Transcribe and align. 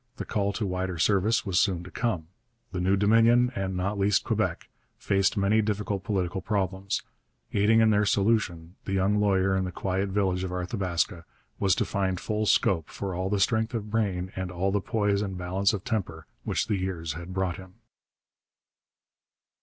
The 0.17 0.25
call 0.25 0.51
to 0.53 0.65
wider 0.65 0.97
service 0.97 1.45
was 1.45 1.59
soon 1.59 1.83
to 1.83 1.91
come. 1.91 2.25
The 2.71 2.81
new 2.81 2.95
Dominion, 2.97 3.51
and 3.53 3.77
not 3.77 3.99
least 3.99 4.23
Quebec, 4.23 4.67
faced 4.97 5.37
many 5.37 5.61
difficult 5.61 6.03
political 6.03 6.41
problems. 6.41 7.03
Aiding 7.53 7.81
in 7.81 7.91
their 7.91 8.07
solution, 8.07 8.77
the 8.85 8.93
young 8.93 9.19
lawyer 9.19 9.55
in 9.55 9.63
the 9.63 9.71
quiet 9.71 10.09
village 10.09 10.43
of 10.43 10.49
Arthabaska 10.51 11.23
was 11.59 11.75
to 11.75 11.85
find 11.85 12.19
full 12.19 12.47
scope 12.47 12.89
for 12.89 13.13
all 13.13 13.29
the 13.29 13.39
strength 13.39 13.75
of 13.75 13.91
brain 13.91 14.31
and 14.35 14.49
all 14.49 14.71
the 14.71 14.81
poise 14.81 15.21
and 15.21 15.37
balance 15.37 15.71
of 15.71 15.83
temper 15.83 16.25
which 16.45 16.65
the 16.65 16.77
years 16.77 17.13
had 17.13 17.31
brought 17.31 17.57
him. 17.57 17.75